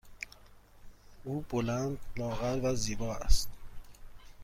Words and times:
او 1.23 1.41
بلند، 1.49 1.97
لاغر 2.17 2.59
و 2.63 2.75
زیبا 2.75 3.15
است. 3.15 3.49